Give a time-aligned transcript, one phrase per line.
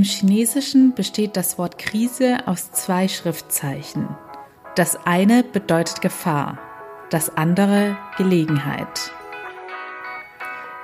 [0.00, 4.08] Im Chinesischen besteht das Wort Krise aus zwei Schriftzeichen.
[4.74, 6.58] Das eine bedeutet Gefahr,
[7.10, 9.12] das andere Gelegenheit.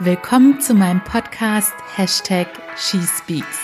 [0.01, 3.59] Willkommen zu meinem Podcast Hashtag SheSpeaks,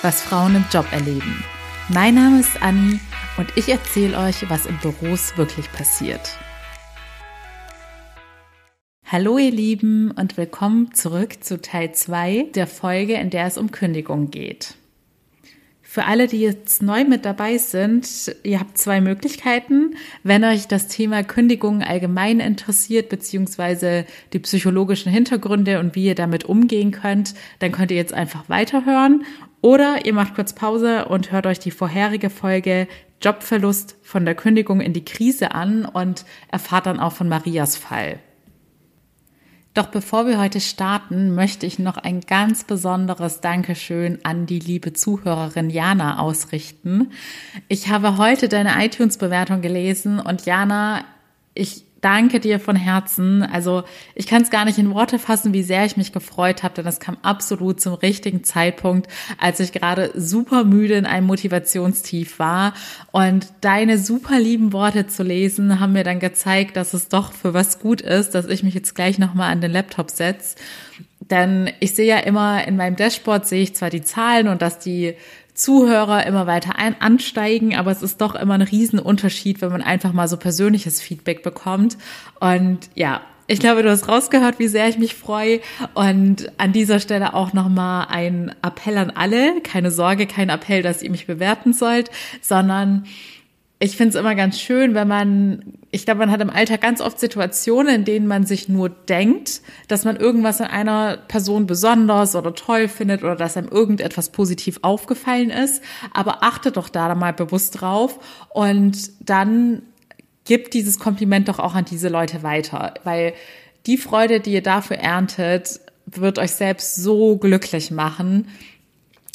[0.00, 1.44] was Frauen im Job erleben.
[1.90, 2.98] Mein Name ist Anni
[3.36, 6.38] und ich erzähle euch, was in Büros wirklich passiert.
[9.04, 13.70] Hallo ihr Lieben und willkommen zurück zu Teil 2 der Folge, in der es um
[13.70, 14.76] Kündigung geht.
[15.94, 19.94] Für alle, die jetzt neu mit dabei sind, ihr habt zwei Möglichkeiten.
[20.24, 26.46] Wenn euch das Thema Kündigung allgemein interessiert, beziehungsweise die psychologischen Hintergründe und wie ihr damit
[26.46, 29.24] umgehen könnt, dann könnt ihr jetzt einfach weiterhören.
[29.60, 32.88] Oder ihr macht kurz Pause und hört euch die vorherige Folge
[33.22, 38.18] Jobverlust von der Kündigung in die Krise an und erfahrt dann auch von Marias Fall.
[39.74, 44.92] Doch bevor wir heute starten, möchte ich noch ein ganz besonderes Dankeschön an die liebe
[44.92, 47.10] Zuhörerin Jana ausrichten.
[47.66, 51.04] Ich habe heute deine iTunes-Bewertung gelesen und Jana,
[51.54, 53.42] ich danke dir von Herzen.
[53.42, 56.74] Also ich kann es gar nicht in Worte fassen, wie sehr ich mich gefreut habe,
[56.74, 62.38] denn es kam absolut zum richtigen Zeitpunkt, als ich gerade super müde in einem Motivationstief
[62.38, 62.74] war.
[63.10, 67.54] Und deine super lieben Worte zu lesen, haben mir dann gezeigt, dass es doch für
[67.54, 70.56] was gut ist, dass ich mich jetzt gleich nochmal an den Laptop setze.
[71.30, 74.78] Denn ich sehe ja immer in meinem Dashboard, sehe ich zwar die Zahlen und dass
[74.78, 75.14] die
[75.54, 80.12] Zuhörer immer weiter ein, ansteigen, aber es ist doch immer ein Riesenunterschied, wenn man einfach
[80.12, 81.96] mal so persönliches Feedback bekommt.
[82.40, 85.60] Und ja, ich glaube, du hast rausgehört, wie sehr ich mich freue.
[85.92, 89.60] Und an dieser Stelle auch nochmal ein Appell an alle.
[89.60, 92.10] Keine Sorge, kein Appell, dass ihr mich bewerten sollt,
[92.40, 93.04] sondern
[93.84, 97.00] ich finde es immer ganz schön, wenn man, ich glaube, man hat im Alltag ganz
[97.00, 102.34] oft Situationen, in denen man sich nur denkt, dass man irgendwas an einer Person besonders
[102.34, 105.82] oder toll findet oder dass einem irgendetwas positiv aufgefallen ist.
[106.12, 108.18] Aber achte doch da mal bewusst drauf
[108.48, 109.82] und dann
[110.44, 113.34] gibt dieses Kompliment doch auch an diese Leute weiter, weil
[113.86, 118.48] die Freude, die ihr dafür erntet, wird euch selbst so glücklich machen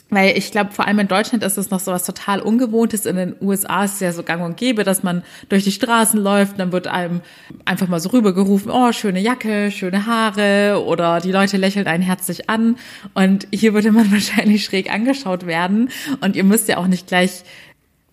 [0.09, 3.05] weil ich glaube, vor allem in Deutschland ist es noch so was total Ungewohntes.
[3.05, 6.19] In den USA ist es ja so gang und gäbe, dass man durch die Straßen
[6.19, 7.21] läuft, dann wird einem
[7.65, 12.49] einfach mal so rübergerufen, oh, schöne Jacke, schöne Haare oder die Leute lächeln einen herzlich
[12.49, 12.77] an.
[13.13, 15.89] Und hier würde man wahrscheinlich schräg angeschaut werden.
[16.21, 17.43] Und ihr müsst ja auch nicht gleich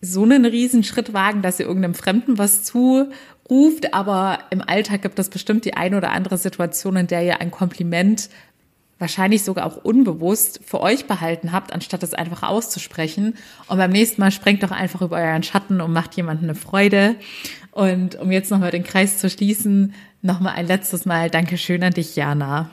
[0.02, 5.18] so einen riesen Schritt wagen, dass ihr irgendeinem Fremden was zuruft, aber im Alltag gibt
[5.18, 8.28] es bestimmt die eine oder andere Situation, in der ihr ein Kompliment
[8.98, 13.34] wahrscheinlich sogar auch unbewusst für euch behalten habt, anstatt es einfach auszusprechen.
[13.68, 17.16] Und beim nächsten Mal sprengt doch einfach über euren Schatten und macht jemandem eine Freude.
[17.72, 22.16] Und um jetzt nochmal den Kreis zu schließen, nochmal ein letztes Mal Dankeschön an dich,
[22.16, 22.70] Jana.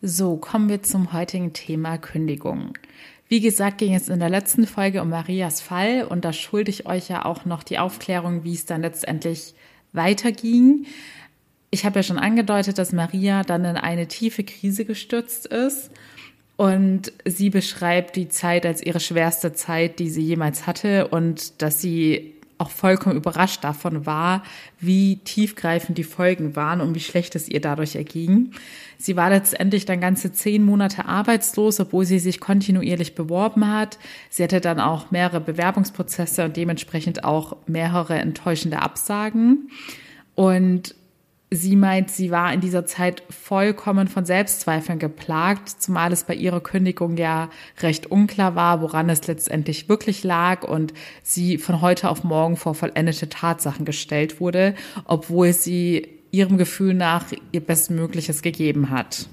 [0.00, 2.76] So, kommen wir zum heutigen Thema Kündigung.
[3.28, 6.86] Wie gesagt, ging es in der letzten Folge um Marias Fall und da schulde ich
[6.86, 9.54] euch ja auch noch die Aufklärung, wie es dann letztendlich
[9.92, 10.86] weiterging.
[11.74, 15.90] Ich habe ja schon angedeutet, dass Maria dann in eine tiefe Krise gestürzt ist.
[16.56, 21.80] Und sie beschreibt die Zeit als ihre schwerste Zeit, die sie jemals hatte und dass
[21.80, 24.42] sie auch vollkommen überrascht davon war,
[24.78, 28.52] wie tiefgreifend die Folgen waren und wie schlecht es ihr dadurch erging.
[28.98, 33.98] Sie war letztendlich dann ganze zehn Monate arbeitslos, obwohl sie sich kontinuierlich beworben hat.
[34.28, 39.70] Sie hatte dann auch mehrere Bewerbungsprozesse und dementsprechend auch mehrere enttäuschende Absagen.
[40.34, 40.94] Und
[41.54, 46.62] Sie meint, sie war in dieser Zeit vollkommen von Selbstzweifeln geplagt, zumal es bei ihrer
[46.62, 47.50] Kündigung ja
[47.82, 52.74] recht unklar war, woran es letztendlich wirklich lag und sie von heute auf morgen vor
[52.74, 54.74] vollendete Tatsachen gestellt wurde,
[55.04, 59.28] obwohl sie ihrem Gefühl nach ihr Bestmögliches gegeben hat.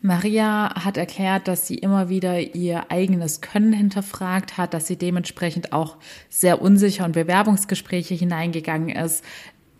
[0.00, 5.72] Maria hat erklärt, dass sie immer wieder ihr eigenes Können hinterfragt hat, dass sie dementsprechend
[5.72, 5.96] auch
[6.30, 9.24] sehr unsicher in Bewerbungsgespräche hineingegangen ist,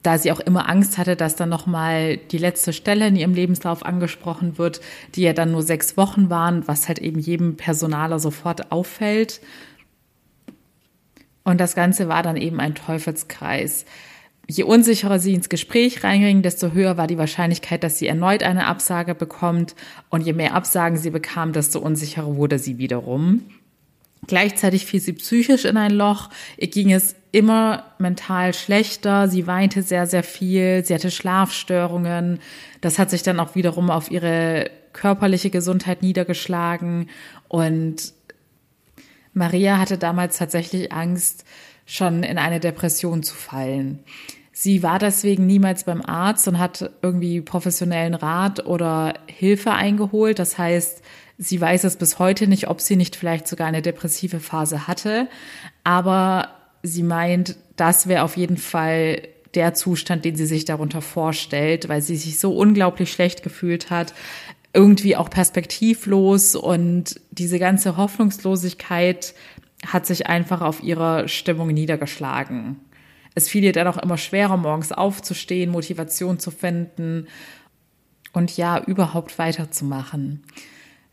[0.09, 3.85] da sie auch immer Angst hatte, dass dann nochmal die letzte Stelle in ihrem Lebenslauf
[3.85, 4.81] angesprochen wird,
[5.15, 9.43] die ja dann nur sechs Wochen waren, was halt eben jedem Personaler sofort auffällt.
[11.45, 13.85] Und das Ganze war dann eben ein Teufelskreis.
[14.47, 18.65] Je unsicherer sie ins Gespräch reinging, desto höher war die Wahrscheinlichkeit, dass sie erneut eine
[18.65, 19.75] Absage bekommt.
[20.09, 23.43] Und je mehr Absagen sie bekam, desto unsicherer wurde sie wiederum.
[24.27, 26.31] Gleichzeitig fiel sie psychisch in ein Loch.
[26.57, 29.29] Ihr ging es immer mental schlechter.
[29.29, 30.85] Sie weinte sehr, sehr viel.
[30.85, 32.41] Sie hatte Schlafstörungen.
[32.81, 37.09] Das hat sich dann auch wiederum auf ihre körperliche Gesundheit niedergeschlagen.
[37.49, 38.13] Und
[39.33, 41.45] Maria hatte damals tatsächlich Angst,
[41.87, 44.01] schon in eine Depression zu fallen.
[44.53, 50.39] Sie war deswegen niemals beim Arzt und hat irgendwie professionellen Rat oder Hilfe eingeholt.
[50.39, 51.03] Das heißt,
[51.41, 55.29] Sie weiß es bis heute nicht, ob sie nicht vielleicht sogar eine depressive Phase hatte,
[55.85, 56.49] aber
[56.83, 59.23] sie meint, das wäre auf jeden Fall
[59.55, 64.15] der Zustand, den sie sich darunter vorstellt, weil sie sich so unglaublich schlecht gefühlt hat,
[64.75, 69.35] irgendwie auch perspektivlos und diese ganze Hoffnungslosigkeit
[69.87, 72.81] hat sich einfach auf ihre Stimmung niedergeschlagen.
[73.35, 77.29] Es fiel ihr dann auch immer schwerer, morgens aufzustehen, Motivation zu finden
[78.33, 80.43] und ja, überhaupt weiterzumachen.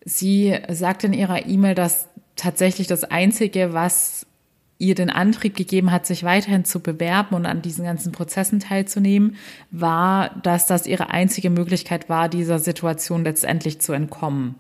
[0.04, 4.26] Sie sagt in ihrer E-Mail, dass tatsächlich das Einzige, was
[4.78, 9.38] ihr den Antrieb gegeben hat, sich weiterhin zu bewerben und an diesen ganzen Prozessen teilzunehmen,
[9.72, 14.56] war, dass das ihre einzige Möglichkeit war, dieser Situation letztendlich zu entkommen.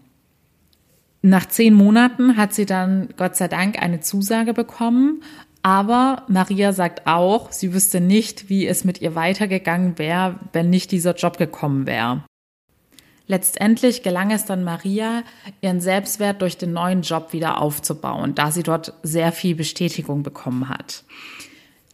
[1.21, 5.23] Nach zehn Monaten hat sie dann Gott sei Dank eine Zusage bekommen,
[5.63, 10.91] aber Maria sagt auch, sie wüsste nicht, wie es mit ihr weitergegangen wäre, wenn nicht
[10.91, 12.23] dieser Job gekommen wäre.
[13.27, 15.23] Letztendlich gelang es dann Maria,
[15.61, 20.69] ihren Selbstwert durch den neuen Job wieder aufzubauen, da sie dort sehr viel Bestätigung bekommen
[20.69, 21.03] hat.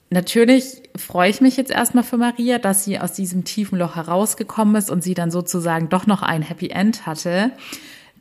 [0.10, 4.76] Natürlich freue ich mich jetzt erstmal für Maria, dass sie aus diesem tiefen Loch herausgekommen
[4.76, 7.52] ist und sie dann sozusagen doch noch ein Happy End hatte.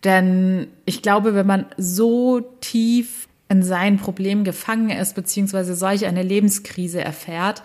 [0.04, 6.22] Denn ich glaube, wenn man so tief in sein Problem gefangen ist, beziehungsweise solch eine
[6.22, 7.64] Lebenskrise erfährt,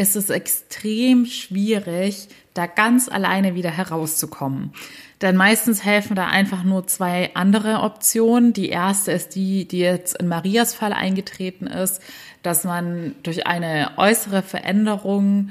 [0.00, 4.72] ist es extrem schwierig, da ganz alleine wieder herauszukommen.
[5.20, 8.54] Denn meistens helfen da einfach nur zwei andere Optionen.
[8.54, 12.00] Die erste ist die, die jetzt in Marias Fall eingetreten ist,
[12.42, 15.50] dass man durch eine äußere Veränderung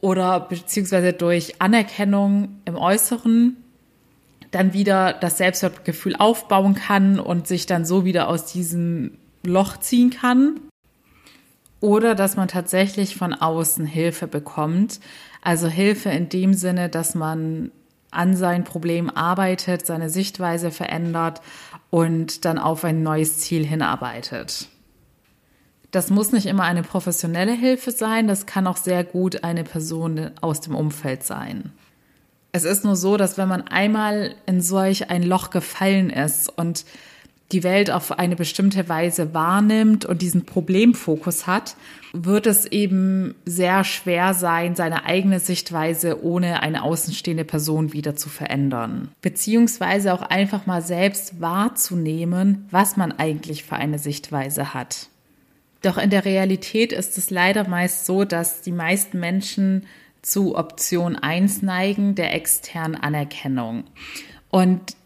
[0.00, 3.58] oder beziehungsweise durch Anerkennung im Äußeren
[4.52, 10.08] dann wieder das Selbstwertgefühl aufbauen kann und sich dann so wieder aus diesem Loch ziehen
[10.08, 10.60] kann.
[11.80, 15.00] Oder dass man tatsächlich von außen Hilfe bekommt.
[15.42, 17.70] Also Hilfe in dem Sinne, dass man
[18.10, 21.42] an sein Problem arbeitet, seine Sichtweise verändert
[21.90, 24.68] und dann auf ein neues Ziel hinarbeitet.
[25.90, 30.30] Das muss nicht immer eine professionelle Hilfe sein, das kann auch sehr gut eine Person
[30.40, 31.72] aus dem Umfeld sein.
[32.52, 36.86] Es ist nur so, dass wenn man einmal in solch ein Loch gefallen ist und
[37.52, 41.76] die Welt auf eine bestimmte Weise wahrnimmt und diesen Problemfokus hat,
[42.12, 48.28] wird es eben sehr schwer sein, seine eigene Sichtweise ohne eine außenstehende Person wieder zu
[48.28, 49.08] verändern.
[49.22, 55.08] Beziehungsweise auch einfach mal selbst wahrzunehmen, was man eigentlich für eine Sichtweise hat.
[55.82, 59.86] Doch in der Realität ist es leider meist so, dass die meisten Menschen
[60.20, 63.84] zu Option 1 neigen, der externen Anerkennung.
[64.50, 64.96] Und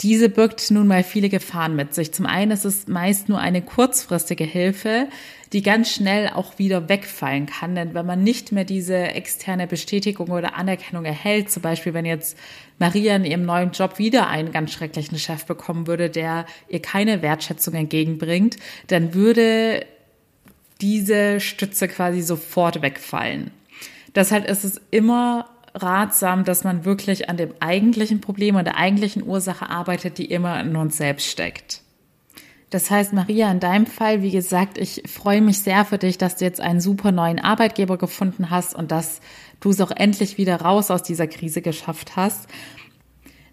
[0.00, 2.12] diese birgt nun mal viele Gefahren mit sich.
[2.12, 5.08] Zum einen ist es meist nur eine kurzfristige Hilfe,
[5.52, 7.76] die ganz schnell auch wieder wegfallen kann.
[7.76, 12.36] Denn wenn man nicht mehr diese externe Bestätigung oder Anerkennung erhält, zum Beispiel wenn jetzt
[12.78, 17.22] Maria in ihrem neuen Job wieder einen ganz schrecklichen Chef bekommen würde, der ihr keine
[17.22, 18.56] Wertschätzung entgegenbringt,
[18.88, 19.86] dann würde
[20.80, 23.52] diese Stütze quasi sofort wegfallen.
[24.16, 29.26] Deshalb ist es immer ratsam, dass man wirklich an dem eigentlichen Problem und der eigentlichen
[29.26, 31.82] Ursache arbeitet, die immer in uns selbst steckt.
[32.70, 36.36] Das heißt, Maria, in deinem Fall, wie gesagt, ich freue mich sehr für dich, dass
[36.36, 39.20] du jetzt einen super neuen Arbeitgeber gefunden hast und dass
[39.60, 42.48] du es auch endlich wieder raus aus dieser Krise geschafft hast.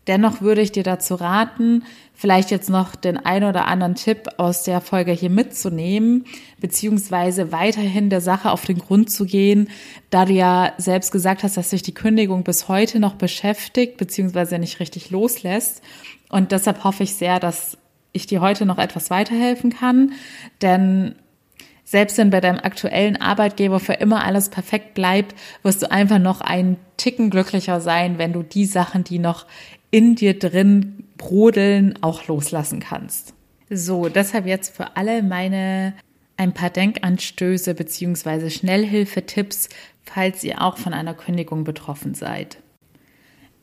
[0.07, 1.83] Dennoch würde ich dir dazu raten,
[2.13, 6.25] vielleicht jetzt noch den ein oder anderen Tipp aus der Folge hier mitzunehmen,
[6.59, 9.69] beziehungsweise weiterhin der Sache auf den Grund zu gehen,
[10.09, 14.57] da du ja selbst gesagt hast, dass sich die Kündigung bis heute noch beschäftigt, beziehungsweise
[14.57, 15.81] nicht richtig loslässt.
[16.29, 17.77] Und deshalb hoffe ich sehr, dass
[18.11, 20.13] ich dir heute noch etwas weiterhelfen kann,
[20.61, 21.15] denn
[21.83, 26.39] selbst wenn bei deinem aktuellen Arbeitgeber für immer alles perfekt bleibt, wirst du einfach noch
[26.39, 29.45] einen Ticken glücklicher sein, wenn du die Sachen, die noch
[29.91, 33.33] in dir drin brodeln, auch loslassen kannst.
[33.69, 35.93] So, deshalb jetzt für alle meine
[36.37, 39.69] ein paar Denkanstöße beziehungsweise Schnellhilfetipps,
[40.03, 42.57] falls ihr auch von einer Kündigung betroffen seid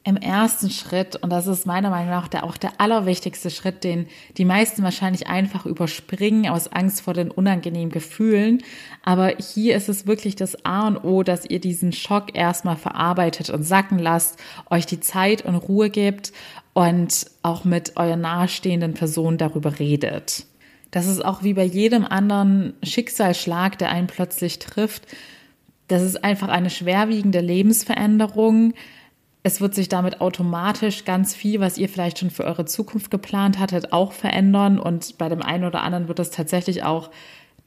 [0.09, 4.07] im ersten Schritt, und das ist meiner Meinung nach der, auch der allerwichtigste Schritt, den
[4.39, 8.63] die meisten wahrscheinlich einfach überspringen aus Angst vor den unangenehmen Gefühlen.
[9.05, 13.51] Aber hier ist es wirklich das A und O, dass ihr diesen Schock erstmal verarbeitet
[13.51, 14.39] und sacken lasst,
[14.71, 16.33] euch die Zeit und Ruhe gibt
[16.73, 20.47] und auch mit euren nahestehenden Personen darüber redet.
[20.91, 25.07] Das ist auch wie bei jedem anderen Schicksalsschlag, der einen plötzlich trifft.
[25.89, 28.73] Das ist einfach eine schwerwiegende Lebensveränderung
[29.43, 33.59] es wird sich damit automatisch ganz viel, was ihr vielleicht schon für eure Zukunft geplant
[33.59, 34.79] hattet, auch verändern.
[34.79, 37.11] Und bei dem einen oder anderen wird es tatsächlich auch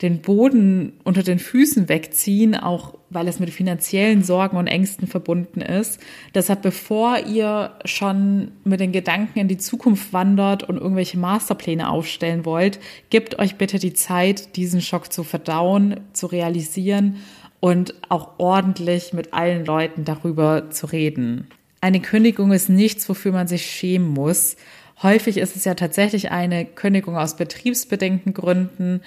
[0.01, 5.61] den Boden unter den Füßen wegziehen, auch weil es mit finanziellen Sorgen und Ängsten verbunden
[5.61, 5.99] ist.
[6.33, 12.45] Deshalb, bevor ihr schon mit den Gedanken in die Zukunft wandert und irgendwelche Masterpläne aufstellen
[12.45, 12.79] wollt,
[13.11, 17.17] gebt euch bitte die Zeit, diesen Schock zu verdauen, zu realisieren
[17.59, 21.47] und auch ordentlich mit allen Leuten darüber zu reden.
[21.81, 24.55] Eine Kündigung ist nichts, wofür man sich schämen muss.
[25.01, 29.01] Häufig ist es ja tatsächlich eine Kündigung aus betriebsbedingten Gründen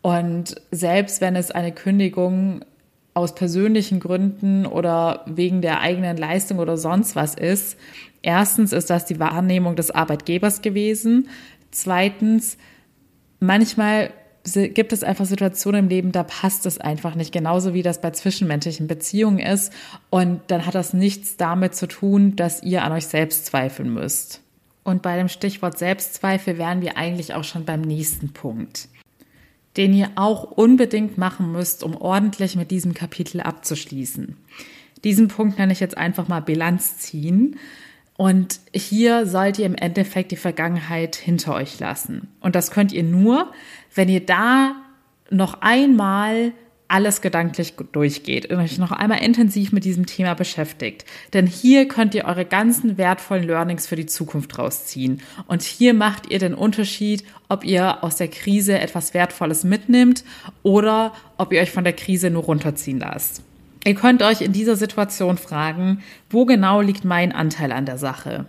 [0.00, 2.64] und selbst wenn es eine Kündigung
[3.14, 7.76] aus persönlichen Gründen oder wegen der eigenen Leistung oder sonst was ist,
[8.22, 11.28] erstens ist das die Wahrnehmung des Arbeitgebers gewesen.
[11.72, 12.56] Zweitens,
[13.40, 14.12] manchmal
[14.44, 18.10] gibt es einfach Situationen im Leben, da passt es einfach nicht, genauso wie das bei
[18.10, 19.72] zwischenmenschlichen Beziehungen ist.
[20.08, 24.40] Und dann hat das nichts damit zu tun, dass ihr an euch selbst zweifeln müsst.
[24.82, 28.88] Und bei dem Stichwort Selbstzweifel wären wir eigentlich auch schon beim nächsten Punkt
[29.76, 34.36] den ihr auch unbedingt machen müsst, um ordentlich mit diesem Kapitel abzuschließen.
[35.04, 37.56] Diesen Punkt nenne ich jetzt einfach mal Bilanz ziehen.
[38.20, 42.28] Und hier sollt ihr im Endeffekt die Vergangenheit hinter euch lassen.
[42.40, 43.50] Und das könnt ihr nur,
[43.94, 44.76] wenn ihr da
[45.30, 46.52] noch einmal
[46.86, 51.06] alles gedanklich durchgeht und euch noch einmal intensiv mit diesem Thema beschäftigt.
[51.32, 55.22] Denn hier könnt ihr eure ganzen wertvollen Learnings für die Zukunft rausziehen.
[55.46, 60.24] Und hier macht ihr den Unterschied, ob ihr aus der Krise etwas Wertvolles mitnimmt
[60.62, 63.42] oder ob ihr euch von der Krise nur runterziehen lasst.
[63.84, 68.46] Ihr könnt euch in dieser Situation fragen, wo genau liegt mein Anteil an der Sache?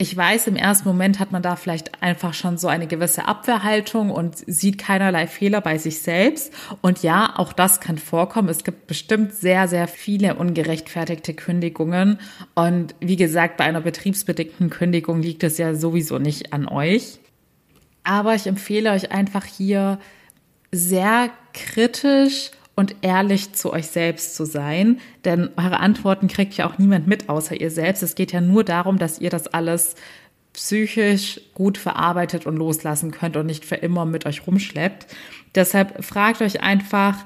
[0.00, 4.10] Ich weiß, im ersten Moment hat man da vielleicht einfach schon so eine gewisse Abwehrhaltung
[4.10, 6.52] und sieht keinerlei Fehler bei sich selbst.
[6.82, 8.48] Und ja, auch das kann vorkommen.
[8.48, 12.20] Es gibt bestimmt sehr, sehr viele ungerechtfertigte Kündigungen.
[12.54, 17.18] Und wie gesagt, bei einer betriebsbedingten Kündigung liegt es ja sowieso nicht an euch.
[18.04, 19.98] Aber ich empfehle euch einfach hier
[20.70, 25.00] sehr kritisch und ehrlich zu euch selbst zu sein.
[25.24, 28.04] Denn eure Antworten kriegt ja auch niemand mit außer ihr selbst.
[28.04, 29.96] Es geht ja nur darum, dass ihr das alles
[30.52, 35.08] psychisch gut verarbeitet und loslassen könnt und nicht für immer mit euch rumschleppt.
[35.56, 37.24] Deshalb fragt euch einfach,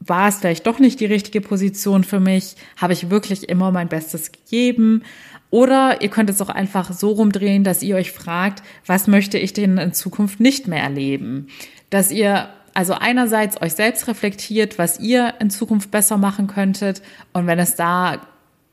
[0.00, 2.56] war es vielleicht doch nicht die richtige Position für mich?
[2.78, 5.02] Habe ich wirklich immer mein Bestes gegeben?
[5.50, 9.52] Oder ihr könnt es auch einfach so rumdrehen, dass ihr euch fragt, was möchte ich
[9.52, 11.48] denn in Zukunft nicht mehr erleben?
[11.90, 17.00] Dass ihr also einerseits euch selbst reflektiert, was ihr in Zukunft besser machen könntet.
[17.32, 18.20] Und wenn es da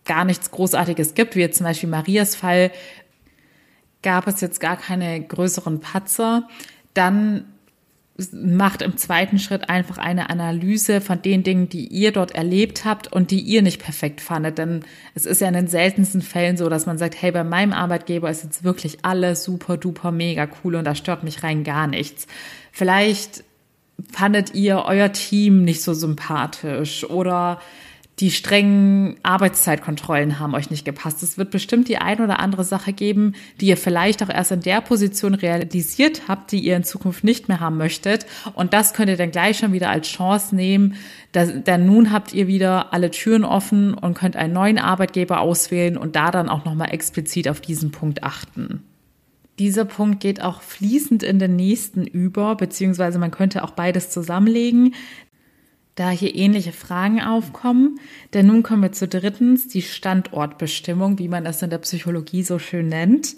[0.03, 2.71] gar nichts Großartiges gibt, wie jetzt zum Beispiel Marias Fall,
[4.01, 6.49] gab es jetzt gar keine größeren Patzer,
[6.93, 7.45] dann
[8.33, 13.07] macht im zweiten Schritt einfach eine Analyse von den Dingen, die ihr dort erlebt habt
[13.07, 14.57] und die ihr nicht perfekt fandet.
[14.57, 14.81] Denn
[15.15, 18.29] es ist ja in den seltensten Fällen so, dass man sagt, hey, bei meinem Arbeitgeber
[18.29, 22.27] ist jetzt wirklich alles super duper mega cool und da stört mich rein gar nichts.
[22.73, 23.45] Vielleicht
[24.11, 27.59] fandet ihr euer Team nicht so sympathisch oder
[28.19, 31.23] die strengen Arbeitszeitkontrollen haben euch nicht gepasst.
[31.23, 34.61] Es wird bestimmt die ein oder andere Sache geben, die ihr vielleicht auch erst in
[34.61, 38.27] der Position realisiert habt, die ihr in Zukunft nicht mehr haben möchtet.
[38.53, 40.95] Und das könnt ihr dann gleich schon wieder als Chance nehmen.
[41.33, 46.15] Denn nun habt ihr wieder alle Türen offen und könnt einen neuen Arbeitgeber auswählen und
[46.15, 48.83] da dann auch nochmal explizit auf diesen Punkt achten.
[49.59, 54.95] Dieser Punkt geht auch fließend in den nächsten über, beziehungsweise man könnte auch beides zusammenlegen,
[55.95, 57.99] da hier ähnliche Fragen aufkommen.
[58.33, 62.57] Denn nun kommen wir zu drittens, die Standortbestimmung, wie man es in der Psychologie so
[62.57, 63.35] schön nennt.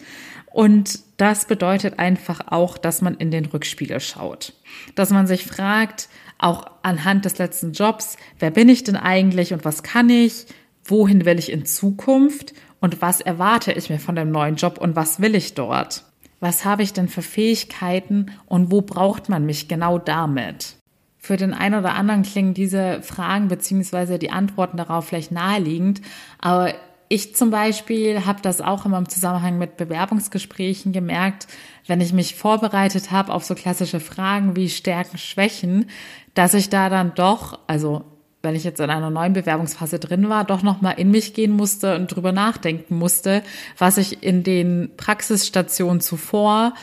[0.54, 4.54] Und das bedeutet einfach auch, dass man in den Rückspiegel schaut.
[4.96, 6.08] Dass man sich fragt,
[6.38, 10.46] auch anhand des letzten Jobs, wer bin ich denn eigentlich und was kann ich?
[10.86, 12.54] Wohin will ich in Zukunft?
[12.86, 16.05] und was erwarte ich mir von dem neuen Job und was will ich dort?
[16.40, 20.76] Was habe ich denn für Fähigkeiten und wo braucht man mich genau damit?
[21.18, 26.02] Für den einen oder anderen klingen diese Fragen beziehungsweise die Antworten darauf vielleicht naheliegend,
[26.40, 26.74] aber
[27.08, 31.48] ich zum Beispiel habe das auch immer im Zusammenhang mit Bewerbungsgesprächen gemerkt,
[31.88, 35.88] wenn ich mich vorbereitet habe auf so klassische Fragen wie Stärken, Schwächen,
[36.34, 38.04] dass ich da dann doch, also
[38.46, 41.96] wenn ich jetzt in einer neuen Bewerbungsphase drin war, doch nochmal in mich gehen musste
[41.96, 43.44] und drüber nachdenken musste,
[43.78, 46.74] was ich in den Praxisstationen zuvor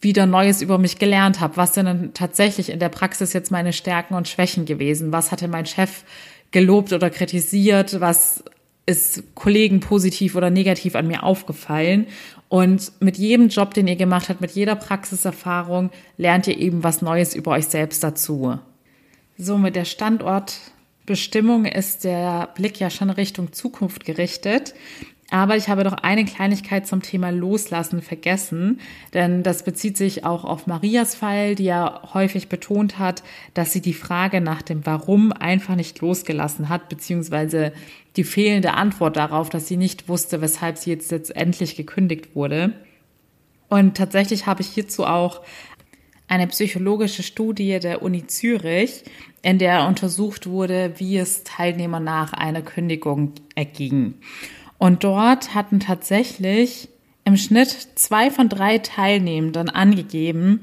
[0.00, 1.56] wieder Neues über mich gelernt habe.
[1.56, 5.12] Was sind denn tatsächlich in der Praxis jetzt meine Stärken und Schwächen gewesen?
[5.12, 6.04] Was hatte mein Chef
[6.50, 8.00] gelobt oder kritisiert?
[8.00, 8.44] Was
[8.84, 12.06] ist Kollegen positiv oder negativ an mir aufgefallen?
[12.48, 17.02] Und mit jedem Job, den ihr gemacht habt, mit jeder Praxiserfahrung, lernt ihr eben was
[17.02, 18.58] Neues über euch selbst dazu.
[19.38, 20.58] So, mit der Standort
[21.06, 24.74] Bestimmung ist der Blick ja schon Richtung Zukunft gerichtet.
[25.30, 28.80] Aber ich habe doch eine Kleinigkeit zum Thema Loslassen vergessen,
[29.12, 33.80] denn das bezieht sich auch auf Marias Fall, die ja häufig betont hat, dass sie
[33.80, 37.72] die Frage nach dem Warum einfach nicht losgelassen hat, beziehungsweise
[38.16, 42.72] die fehlende Antwort darauf, dass sie nicht wusste, weshalb sie jetzt letztendlich gekündigt wurde.
[43.68, 45.40] Und tatsächlich habe ich hierzu auch
[46.28, 49.04] eine psychologische Studie der Uni Zürich,
[49.42, 54.14] in der untersucht wurde, wie es Teilnehmer nach einer Kündigung erging.
[54.78, 56.88] Und dort hatten tatsächlich
[57.24, 60.62] im Schnitt zwei von drei Teilnehmenden angegeben,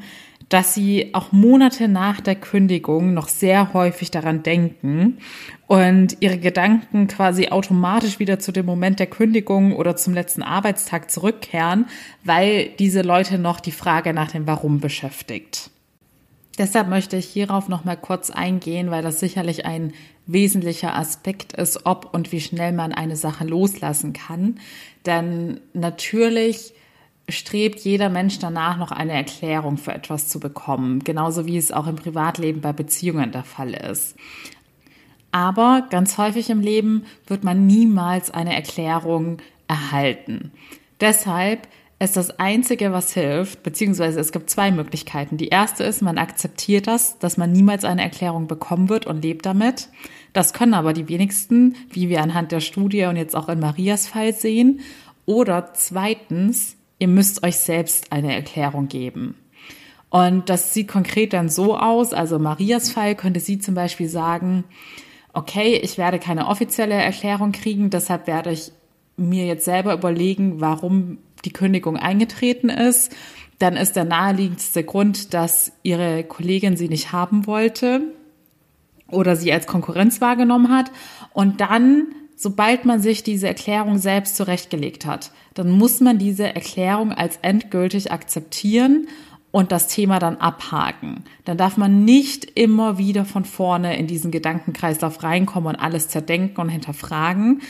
[0.53, 5.17] dass sie auch Monate nach der Kündigung noch sehr häufig daran denken
[5.65, 11.09] und ihre Gedanken quasi automatisch wieder zu dem Moment der Kündigung oder zum letzten Arbeitstag
[11.09, 11.87] zurückkehren,
[12.23, 15.71] weil diese Leute noch die Frage nach dem Warum beschäftigt.
[16.59, 19.91] Deshalb möchte ich hierauf noch mal kurz eingehen, weil das sicherlich ein
[20.27, 24.59] wesentlicher Aspekt ist, ob und wie schnell man eine Sache loslassen kann.
[25.07, 26.75] Denn natürlich
[27.33, 31.87] strebt jeder Mensch danach noch eine Erklärung für etwas zu bekommen, genauso wie es auch
[31.87, 34.15] im Privatleben bei Beziehungen der Fall ist.
[35.31, 40.51] Aber ganz häufig im Leben wird man niemals eine Erklärung erhalten.
[41.01, 41.67] Deshalb
[41.99, 45.37] ist das Einzige, was hilft, beziehungsweise es gibt zwei Möglichkeiten.
[45.37, 49.45] Die erste ist, man akzeptiert das, dass man niemals eine Erklärung bekommen wird und lebt
[49.45, 49.89] damit.
[50.33, 54.07] Das können aber die wenigsten, wie wir anhand der Studie und jetzt auch in Marias
[54.07, 54.81] Fall sehen.
[55.25, 59.35] Oder zweitens, ihr müsst euch selbst eine Erklärung geben.
[60.09, 64.63] Und das sieht konkret dann so aus, also Marias Fall könnte sie zum Beispiel sagen,
[65.33, 68.71] okay, ich werde keine offizielle Erklärung kriegen, deshalb werde ich
[69.17, 73.15] mir jetzt selber überlegen, warum die Kündigung eingetreten ist.
[73.59, 78.01] Dann ist der naheliegendste Grund, dass ihre Kollegin sie nicht haben wollte
[79.07, 80.91] oder sie als Konkurrenz wahrgenommen hat.
[81.33, 87.11] Und dann, sobald man sich diese Erklärung selbst zurechtgelegt hat, dann muss man diese Erklärung
[87.11, 89.07] als endgültig akzeptieren
[89.51, 91.23] und das Thema dann abhaken.
[91.45, 96.59] Dann darf man nicht immer wieder von vorne in diesen Gedankenkreislauf reinkommen und alles zerdenken
[96.59, 97.61] und hinterfragen,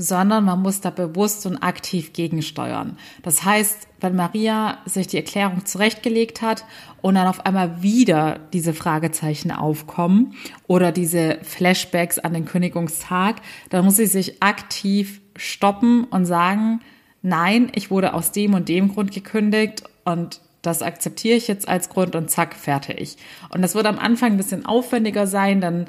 [0.00, 2.96] sondern man muss da bewusst und aktiv gegensteuern.
[3.22, 6.64] Das heißt, wenn Maria sich die Erklärung zurechtgelegt hat
[7.02, 10.34] und dann auf einmal wieder diese Fragezeichen aufkommen
[10.68, 16.80] oder diese Flashbacks an den Kündigungstag, dann muss sie sich aktiv stoppen und sagen,
[17.20, 21.88] nein, ich wurde aus dem und dem Grund gekündigt und das akzeptiere ich jetzt als
[21.88, 23.16] Grund und zack, fertig.
[23.50, 25.86] Und das wird am Anfang ein bisschen aufwendiger sein, dann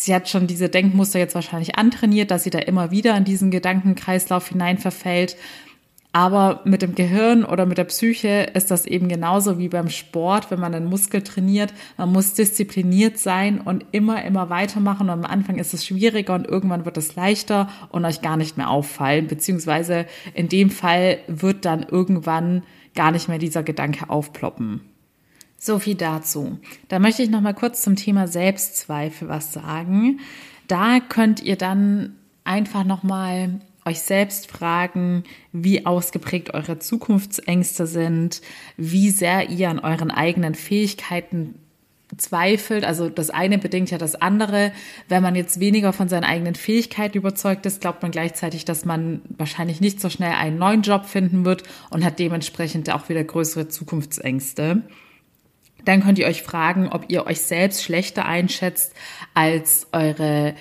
[0.00, 3.50] sie hat schon diese Denkmuster jetzt wahrscheinlich antrainiert, dass sie da immer wieder in diesen
[3.50, 5.36] Gedankenkreislauf hinein verfällt.
[6.12, 10.50] Aber mit dem Gehirn oder mit der Psyche ist das eben genauso wie beim Sport,
[10.50, 11.72] wenn man einen Muskel trainiert.
[11.98, 15.08] Man muss diszipliniert sein und immer, immer weitermachen.
[15.08, 18.56] Und am Anfang ist es schwieriger und irgendwann wird es leichter und euch gar nicht
[18.56, 19.28] mehr auffallen.
[19.28, 22.64] Beziehungsweise in dem Fall wird dann irgendwann
[22.96, 24.89] gar nicht mehr dieser Gedanke aufploppen.
[25.62, 26.58] So viel dazu.
[26.88, 30.20] Da möchte ich noch mal kurz zum Thema Selbstzweifel was sagen.
[30.68, 38.40] Da könnt ihr dann einfach noch mal euch selbst fragen, wie ausgeprägt eure Zukunftsängste sind,
[38.78, 41.56] wie sehr ihr an euren eigenen Fähigkeiten
[42.16, 42.86] zweifelt.
[42.86, 44.72] Also das eine bedingt ja das andere.
[45.08, 49.20] Wenn man jetzt weniger von seinen eigenen Fähigkeiten überzeugt ist, glaubt man gleichzeitig, dass man
[49.36, 53.68] wahrscheinlich nicht so schnell einen neuen Job finden wird und hat dementsprechend auch wieder größere
[53.68, 54.84] Zukunftsängste.
[55.84, 58.94] Dann könnt ihr euch fragen, ob ihr euch selbst schlechter einschätzt
[59.34, 60.54] als eure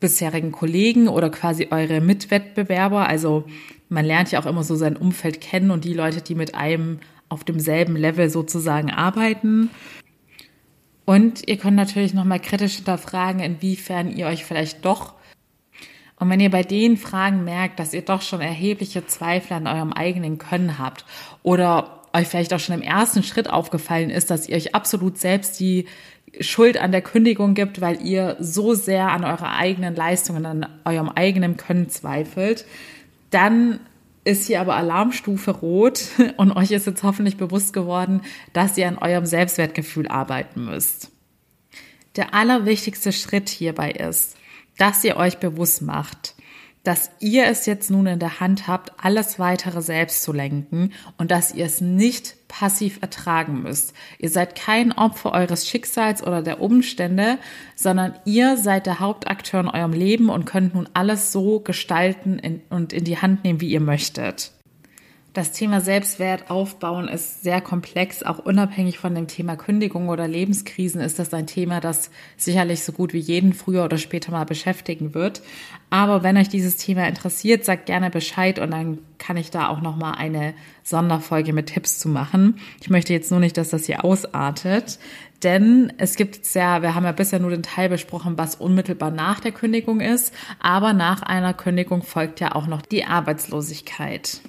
[0.00, 3.08] bisherigen Kollegen oder quasi eure Mitwettbewerber.
[3.08, 3.44] Also
[3.88, 7.00] man lernt ja auch immer so sein Umfeld kennen und die Leute, die mit einem
[7.28, 9.70] auf demselben Level sozusagen arbeiten.
[11.04, 15.14] Und ihr könnt natürlich nochmal kritisch hinterfragen, inwiefern ihr euch vielleicht doch
[16.16, 19.92] und wenn ihr bei den Fragen merkt, dass ihr doch schon erhebliche Zweifel an eurem
[19.92, 21.04] eigenen Können habt
[21.42, 25.58] oder euch vielleicht auch schon im ersten Schritt aufgefallen ist, dass ihr euch absolut selbst
[25.60, 25.86] die
[26.40, 30.66] Schuld an der Kündigung gibt, weil ihr so sehr an eurer eigenen Leistung und an
[30.84, 32.64] eurem eigenen Können zweifelt,
[33.30, 33.80] dann
[34.24, 36.04] ist hier aber Alarmstufe rot
[36.36, 38.22] und euch ist jetzt hoffentlich bewusst geworden,
[38.52, 41.10] dass ihr an eurem Selbstwertgefühl arbeiten müsst.
[42.16, 44.36] Der allerwichtigste Schritt hierbei ist,
[44.78, 46.33] dass ihr euch bewusst macht,
[46.84, 51.30] dass ihr es jetzt nun in der Hand habt, alles weitere selbst zu lenken und
[51.30, 53.94] dass ihr es nicht passiv ertragen müsst.
[54.18, 57.38] Ihr seid kein Opfer eures Schicksals oder der Umstände,
[57.74, 62.92] sondern ihr seid der Hauptakteur in eurem Leben und könnt nun alles so gestalten und
[62.92, 64.53] in die Hand nehmen, wie ihr möchtet.
[65.34, 68.22] Das Thema Selbstwert aufbauen ist sehr komplex.
[68.22, 72.92] Auch unabhängig von dem Thema Kündigung oder Lebenskrisen ist das ein Thema, das sicherlich so
[72.92, 75.42] gut wie jeden früher oder später mal beschäftigen wird.
[75.90, 79.80] Aber wenn euch dieses Thema interessiert, sagt gerne Bescheid und dann kann ich da auch
[79.80, 82.60] noch mal eine Sonderfolge mit Tipps zu machen.
[82.80, 85.00] Ich möchte jetzt nur nicht, dass das hier ausartet,
[85.42, 89.40] denn es gibt ja, wir haben ja bisher nur den Teil besprochen, was unmittelbar nach
[89.40, 94.40] der Kündigung ist, aber nach einer Kündigung folgt ja auch noch die Arbeitslosigkeit.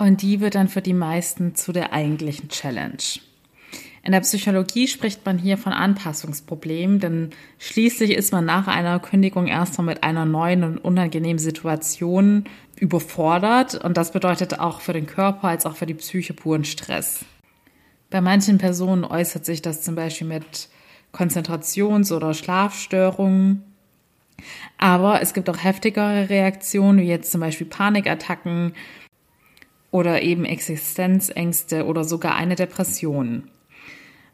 [0.00, 3.20] Und die wird dann für die meisten zu der eigentlichen Challenge.
[4.02, 9.46] In der Psychologie spricht man hier von Anpassungsproblemen, denn schließlich ist man nach einer Kündigung
[9.46, 12.44] erstmal mit einer neuen und unangenehmen Situation
[12.76, 17.26] überfordert und das bedeutet auch für den Körper als auch für die Psyche puren Stress.
[18.08, 20.70] Bei manchen Personen äußert sich das zum Beispiel mit
[21.12, 23.64] Konzentrations- oder Schlafstörungen.
[24.78, 28.72] Aber es gibt auch heftigere Reaktionen, wie jetzt zum Beispiel Panikattacken,
[29.90, 33.44] oder eben Existenzängste oder sogar eine Depression.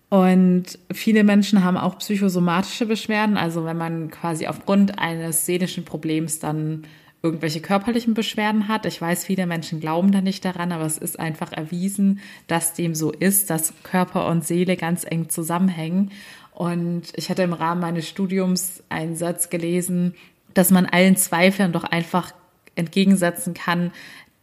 [0.09, 6.39] Und viele Menschen haben auch psychosomatische Beschwerden, also wenn man quasi aufgrund eines seelischen Problems
[6.39, 6.85] dann
[7.23, 8.87] irgendwelche körperlichen Beschwerden hat.
[8.87, 12.95] Ich weiß, viele Menschen glauben da nicht daran, aber es ist einfach erwiesen, dass dem
[12.95, 16.13] so ist, dass Körper und Seele ganz eng zusammenhängen.
[16.53, 20.15] Und ich hatte im Rahmen meines Studiums einen Satz gelesen,
[20.55, 22.33] dass man allen Zweifeln doch einfach
[22.77, 23.91] entgegensetzen kann,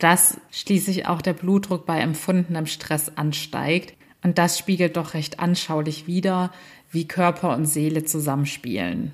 [0.03, 3.93] dass schließlich auch der Blutdruck bei empfundenem Stress ansteigt.
[4.21, 6.51] Und das spiegelt doch recht anschaulich wider,
[6.91, 9.13] wie Körper und Seele zusammenspielen.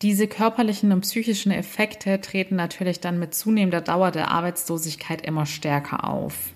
[0.00, 6.08] Diese körperlichen und psychischen Effekte treten natürlich dann mit zunehmender Dauer der Arbeitslosigkeit immer stärker
[6.08, 6.50] auf.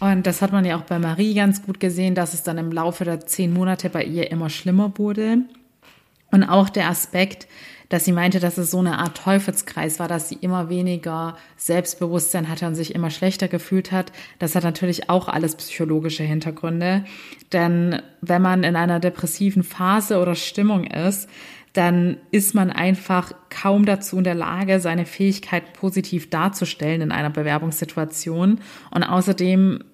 [0.00, 2.72] Und das hat man ja auch bei Marie ganz gut gesehen, dass es dann im
[2.72, 5.38] Laufe der zehn Monate bei ihr immer schlimmer wurde.
[6.30, 7.46] Und auch der Aspekt,
[7.88, 12.48] dass sie meinte, dass es so eine Art Teufelskreis war, dass sie immer weniger Selbstbewusstsein
[12.48, 14.12] hatte und sich immer schlechter gefühlt hat.
[14.38, 17.04] Das hat natürlich auch alles psychologische Hintergründe.
[17.52, 21.28] Denn wenn man in einer depressiven Phase oder Stimmung ist,
[21.72, 27.30] dann ist man einfach kaum dazu in der Lage, seine Fähigkeit positiv darzustellen in einer
[27.30, 28.60] Bewerbungssituation.
[28.90, 29.84] Und außerdem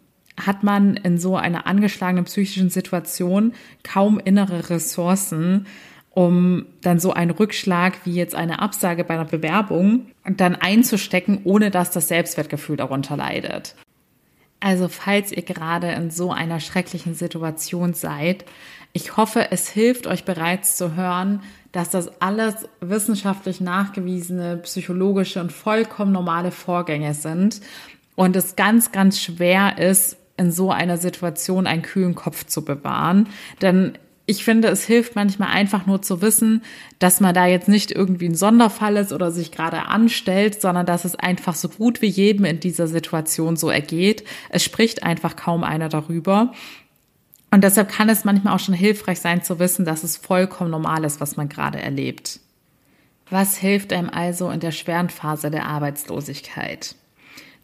[0.40, 3.52] hat man in so einer angeschlagenen psychischen Situation
[3.82, 5.66] kaum innere Ressourcen,
[6.14, 11.70] um dann so einen Rückschlag wie jetzt eine Absage bei einer Bewerbung dann einzustecken, ohne
[11.70, 13.74] dass das Selbstwertgefühl darunter leidet.
[14.60, 18.44] Also falls ihr gerade in so einer schrecklichen Situation seid,
[18.92, 25.50] ich hoffe, es hilft euch bereits zu hören, dass das alles wissenschaftlich nachgewiesene psychologische und
[25.50, 27.62] vollkommen normale Vorgänge sind
[28.14, 33.28] und es ganz, ganz schwer ist, in so einer Situation einen kühlen Kopf zu bewahren.
[33.62, 33.94] Denn
[34.32, 36.62] ich finde, es hilft manchmal einfach nur zu wissen,
[36.98, 41.04] dass man da jetzt nicht irgendwie ein Sonderfall ist oder sich gerade anstellt, sondern dass
[41.04, 44.24] es einfach so gut wie jedem in dieser Situation so ergeht.
[44.48, 46.52] Es spricht einfach kaum einer darüber.
[47.50, 51.04] Und deshalb kann es manchmal auch schon hilfreich sein zu wissen, dass es vollkommen normal
[51.04, 52.40] ist, was man gerade erlebt.
[53.28, 56.94] Was hilft einem also in der schweren Phase der Arbeitslosigkeit?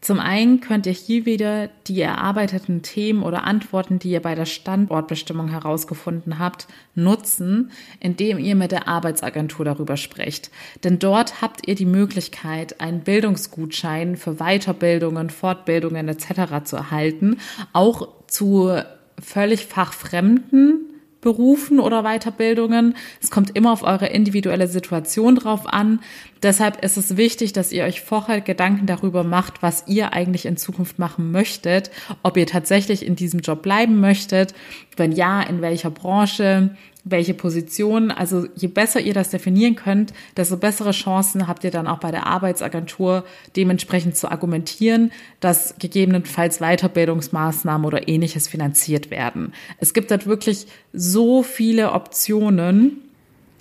[0.00, 4.46] Zum einen könnt ihr hier wieder die erarbeiteten Themen oder Antworten, die ihr bei der
[4.46, 10.50] Standortbestimmung herausgefunden habt, nutzen, indem ihr mit der Arbeitsagentur darüber sprecht.
[10.84, 16.64] Denn dort habt ihr die Möglichkeit, einen Bildungsgutschein für Weiterbildungen, Fortbildungen etc.
[16.64, 17.38] zu erhalten,
[17.72, 18.80] auch zu
[19.20, 22.94] völlig fachfremden Berufen oder Weiterbildungen.
[23.20, 26.00] Es kommt immer auf eure individuelle Situation drauf an.
[26.42, 30.56] Deshalb ist es wichtig, dass ihr euch vorher Gedanken darüber macht, was ihr eigentlich in
[30.56, 31.90] Zukunft machen möchtet,
[32.22, 34.54] ob ihr tatsächlich in diesem Job bleiben möchtet,
[34.96, 36.76] wenn ja, in welcher Branche,
[37.10, 38.10] welche Position.
[38.10, 42.10] Also je besser ihr das definieren könnt, desto bessere Chancen habt ihr dann auch bei
[42.10, 43.24] der Arbeitsagentur
[43.56, 49.52] dementsprechend zu argumentieren, dass gegebenenfalls Weiterbildungsmaßnahmen oder ähnliches finanziert werden.
[49.78, 53.02] Es gibt dort wirklich so viele Optionen,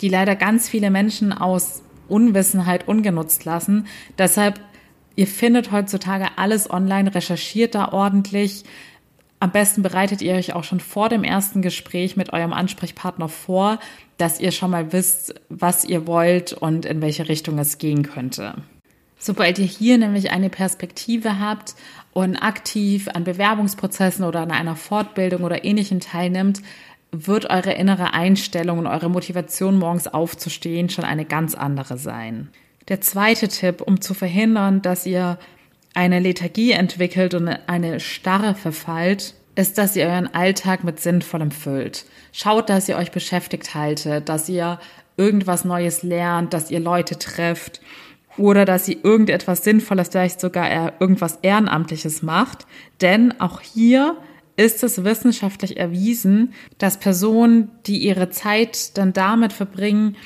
[0.00, 3.86] die leider ganz viele Menschen aus Unwissenheit ungenutzt lassen.
[4.16, 4.60] Deshalb,
[5.16, 8.64] ihr findet heutzutage alles online, recherchiert da ordentlich.
[9.40, 13.78] Am besten bereitet ihr euch auch schon vor dem ersten Gespräch mit eurem Ansprechpartner vor,
[14.16, 18.54] dass ihr schon mal wisst, was ihr wollt und in welche Richtung es gehen könnte.
[19.18, 21.74] Sobald ihr hier nämlich eine Perspektive habt
[22.12, 26.62] und aktiv an Bewerbungsprozessen oder an einer Fortbildung oder ähnlichem teilnimmt,
[27.10, 32.48] wird eure innere Einstellung und eure Motivation, morgens aufzustehen, schon eine ganz andere sein.
[32.88, 35.38] Der zweite Tipp, um zu verhindern, dass ihr
[35.94, 42.04] eine Lethargie entwickelt und eine Starre verfallt, ist, dass ihr euren Alltag mit Sinnvollem füllt.
[42.32, 44.78] Schaut, dass ihr euch beschäftigt haltet, dass ihr
[45.16, 47.80] irgendwas Neues lernt, dass ihr Leute trefft.
[48.38, 52.66] oder dass sie irgendetwas Sinnvolles, vielleicht sogar irgendwas Ehrenamtliches macht.
[53.00, 54.16] Denn auch hier
[54.56, 60.16] ist es wissenschaftlich erwiesen, dass Personen, die ihre Zeit dann damit verbringen,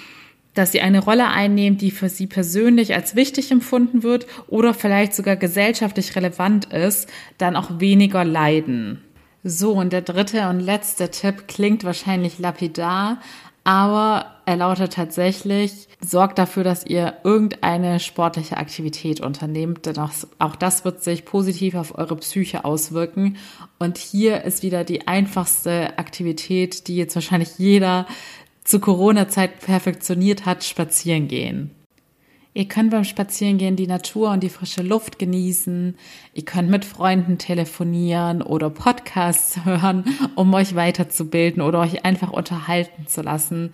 [0.55, 5.15] dass sie eine Rolle einnehmen, die für sie persönlich als wichtig empfunden wird oder vielleicht
[5.15, 9.03] sogar gesellschaftlich relevant ist, dann auch weniger leiden.
[9.45, 13.21] So, und der dritte und letzte Tipp klingt wahrscheinlich lapidar,
[13.65, 20.85] aber er lautet tatsächlich, sorgt dafür, dass ihr irgendeine sportliche Aktivität unternehmt, denn auch, das
[20.85, 23.37] wird sich positiv auf eure Psyche auswirken.
[23.79, 28.07] Und hier ist wieder die einfachste Aktivität, die jetzt wahrscheinlich jeder
[28.64, 31.70] zu Corona-Zeit perfektioniert hat, spazieren gehen.
[32.55, 35.96] Ihr könnt beim Spazierengehen die Natur und die frische Luft genießen.
[36.35, 43.07] Ihr könnt mit Freunden telefonieren oder Podcasts hören, um euch weiterzubilden oder euch einfach unterhalten
[43.07, 43.70] zu lassen.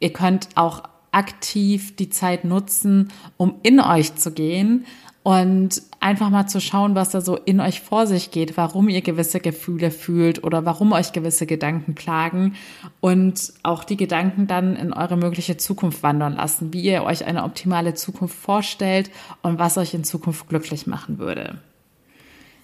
[0.00, 4.84] Ihr könnt auch aktiv die Zeit nutzen, um in euch zu gehen
[5.22, 9.02] und einfach mal zu schauen, was da so in euch vor sich geht, warum ihr
[9.02, 12.54] gewisse Gefühle fühlt oder warum euch gewisse Gedanken plagen
[13.00, 17.44] und auch die Gedanken dann in eure mögliche Zukunft wandern lassen, wie ihr euch eine
[17.44, 19.10] optimale Zukunft vorstellt
[19.42, 21.58] und was euch in Zukunft glücklich machen würde.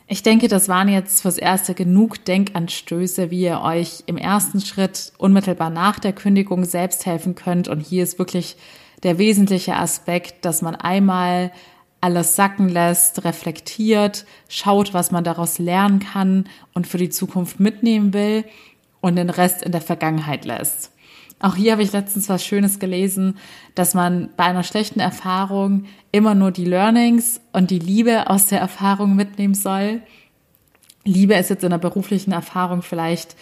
[0.09, 5.13] Ich denke, das waren jetzt fürs Erste genug Denkanstöße, wie ihr euch im ersten Schritt
[5.19, 7.67] unmittelbar nach der Kündigung selbst helfen könnt.
[7.67, 8.57] Und hier ist wirklich
[9.03, 11.51] der wesentliche Aspekt, dass man einmal
[12.01, 18.13] alles sacken lässt, reflektiert, schaut, was man daraus lernen kann und für die Zukunft mitnehmen
[18.13, 18.45] will
[19.01, 20.93] und den Rest in der Vergangenheit lässt.
[21.39, 23.37] Auch hier habe ich letztens was Schönes gelesen,
[23.75, 28.61] dass man bei einer schlechten Erfahrung immer nur die Learnings und die Liebe aus der
[28.61, 30.01] Erfahrung mitnehmen soll.
[31.05, 33.37] Liebe ist jetzt in der beruflichen Erfahrung vielleicht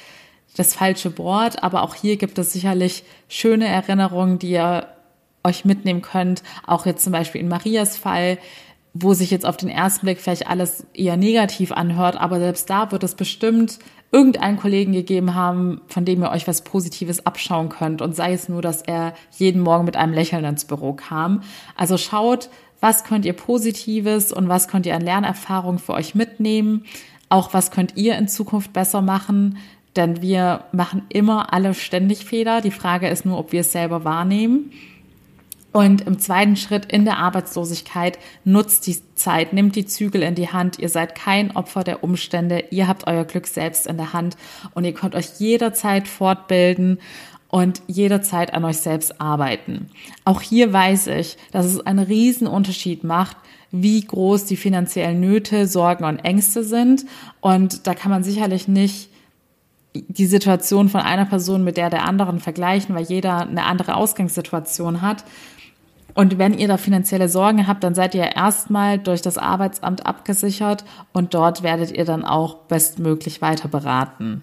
[0.57, 4.89] das falsche Wort, aber auch hier gibt es sicherlich schöne Erinnerungen, die ihr
[5.45, 6.43] euch mitnehmen könnt.
[6.67, 8.39] Auch jetzt zum Beispiel in Marias Fall,
[8.95, 12.91] wo sich jetzt auf den ersten Blick vielleicht alles eher negativ anhört, aber selbst da
[12.93, 13.79] wird es bestimmt
[14.13, 18.49] irgendeinen Kollegen gegeben haben, von dem ihr euch was Positives abschauen könnt und sei es
[18.49, 21.43] nur, dass er jeden Morgen mit einem Lächeln ins Büro kam.
[21.77, 22.49] Also schaut,
[22.81, 26.85] was könnt ihr Positives und was könnt ihr an Lernerfahrung für euch mitnehmen.
[27.29, 29.59] Auch was könnt ihr in Zukunft besser machen,
[29.97, 32.61] denn wir machen immer alle ständig Fehler.
[32.61, 34.71] Die Frage ist nur, ob wir es selber wahrnehmen.
[35.75, 40.51] Und im zweiten Schritt in der Arbeitslosigkeit nutzt die Zeit, nimmt die Zügel in die
[40.51, 40.79] Hand.
[40.79, 42.67] Ihr seid kein Opfer der Umstände.
[42.71, 44.37] Ihr habt euer Glück selbst in der Hand
[44.75, 47.01] und ihr könnt euch jederzeit fortbilden
[47.49, 49.89] und jederzeit an euch selbst arbeiten.
[50.25, 53.37] Auch hier weiß ich, dass es einen riesen Unterschied macht,
[53.73, 57.05] wie groß die finanziellen Nöte, Sorgen und Ängste sind.
[57.41, 59.09] Und da kann man sicherlich nicht
[59.95, 65.03] die Situation von einer Person mit der der anderen vergleichen, weil jeder eine andere Ausgangssituation
[65.03, 65.25] hat.
[66.15, 70.85] Und wenn ihr da finanzielle Sorgen habt, dann seid ihr erstmal durch das Arbeitsamt abgesichert
[71.13, 74.43] und dort werdet ihr dann auch bestmöglich weiter beraten.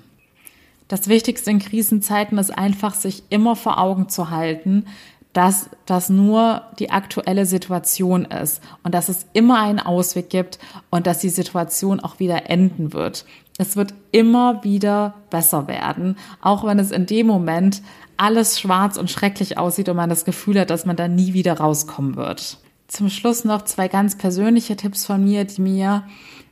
[0.90, 4.86] Das Wichtigste in Krisenzeiten ist einfach, sich immer vor Augen zu halten,
[5.32, 11.08] dass das nur die aktuelle Situation ist und dass es immer einen Ausweg gibt und
[11.08, 13.26] dass die Situation auch wieder enden wird.
[13.58, 17.82] Es wird immer wieder besser werden, auch wenn es in dem Moment
[18.22, 21.54] alles schwarz und schrecklich aussieht und man das Gefühl hat, dass man da nie wieder
[21.58, 22.60] rauskommen wird.
[22.88, 26.04] Zum Schluss noch zwei ganz persönliche Tipps von mir, die mir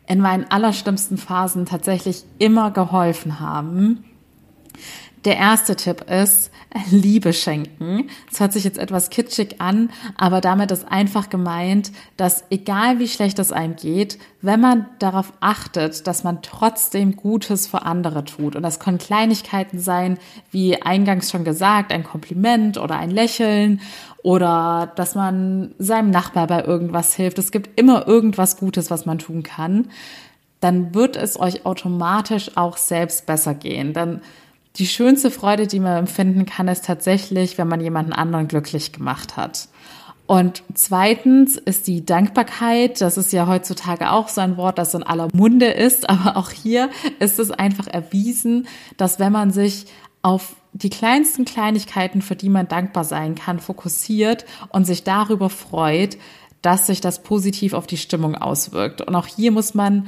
[0.07, 4.03] in meinen allerschlimmsten Phasen tatsächlich immer geholfen haben.
[5.25, 6.49] Der erste Tipp ist,
[6.91, 8.09] Liebe schenken.
[8.29, 13.07] Das hört sich jetzt etwas kitschig an, aber damit ist einfach gemeint, dass egal wie
[13.07, 18.55] schlecht es einem geht, wenn man darauf achtet, dass man trotzdem Gutes für andere tut.
[18.55, 20.17] Und das können Kleinigkeiten sein,
[20.51, 23.81] wie eingangs schon gesagt, ein Kompliment oder ein Lächeln
[24.23, 27.39] oder dass man seinem Nachbar bei irgendwas hilft.
[27.39, 29.89] Es gibt immer irgendwas Gutes, was man tun kann.
[30.61, 33.93] Dann wird es euch automatisch auch selbst besser gehen.
[33.93, 34.21] Dann
[34.75, 39.35] die schönste Freude, die man empfinden kann, ist tatsächlich, wenn man jemanden anderen glücklich gemacht
[39.37, 39.67] hat.
[40.29, 45.01] Und zweitens ist die Dankbarkeit, das ist ja heutzutage auch so ein Wort, das in
[45.01, 49.87] aller Munde ist, aber auch hier ist es einfach erwiesen, dass wenn man sich
[50.21, 56.17] auf die kleinsten Kleinigkeiten, für die man dankbar sein kann, fokussiert und sich darüber freut,
[56.61, 59.01] dass sich das positiv auf die Stimmung auswirkt.
[59.01, 60.07] Und auch hier muss man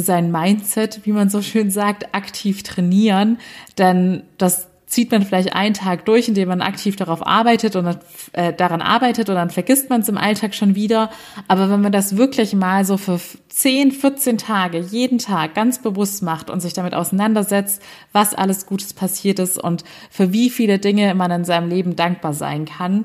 [0.00, 3.38] sein Mindset, wie man so schön sagt, aktiv trainieren.
[3.76, 7.98] Denn das zieht man vielleicht einen Tag durch, indem man aktiv darauf arbeitet und
[8.32, 11.10] äh, daran arbeitet und dann vergisst man es im Alltag schon wieder.
[11.46, 16.22] Aber wenn man das wirklich mal so für 10, 14 Tage, jeden Tag ganz bewusst
[16.22, 17.82] macht und sich damit auseinandersetzt,
[18.12, 22.32] was alles Gutes passiert ist und für wie viele Dinge man in seinem Leben dankbar
[22.32, 23.04] sein kann,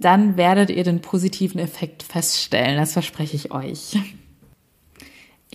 [0.00, 2.76] dann werdet ihr den positiven Effekt feststellen.
[2.76, 3.96] Das verspreche ich euch.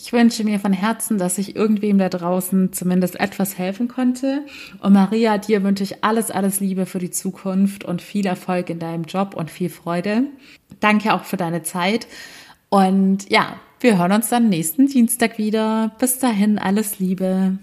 [0.06, 4.44] Ich wünsche mir von Herzen, dass ich irgendwem da draußen zumindest etwas helfen konnte.
[4.80, 8.78] Und Maria, dir wünsche ich alles, alles Liebe für die Zukunft und viel Erfolg in
[8.78, 10.28] deinem Job und viel Freude.
[10.80, 12.06] Danke auch für deine Zeit.
[12.70, 15.96] Und ja, wir hören uns dann nächsten Dienstag wieder.
[15.98, 17.58] Bis dahin, alles Liebe.